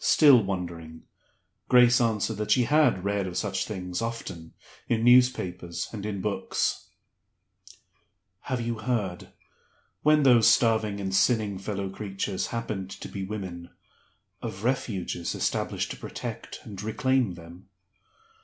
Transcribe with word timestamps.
Still 0.00 0.42
wondering, 0.42 1.04
Grace 1.68 2.00
answered 2.00 2.36
that 2.38 2.50
she 2.50 2.64
had 2.64 3.04
read 3.04 3.28
of 3.28 3.36
such 3.36 3.64
things 3.64 4.02
often, 4.02 4.54
in 4.88 5.04
newspapers 5.04 5.88
and 5.92 6.04
in 6.04 6.20
books. 6.20 6.88
"Have 8.40 8.60
you 8.60 8.78
heard 8.80 9.28
when 10.02 10.24
those 10.24 10.48
starving 10.48 10.98
and 11.00 11.14
sinning 11.14 11.58
fellow 11.58 11.88
creatures 11.90 12.48
happened 12.48 12.90
to 12.90 13.06
be 13.08 13.22
women 13.22 13.70
of 14.42 14.64
Refuges 14.64 15.32
established 15.36 15.92
to 15.92 15.96
protect 15.96 16.58
and 16.64 16.82
reclaim 16.82 17.34
them?" 17.34 17.68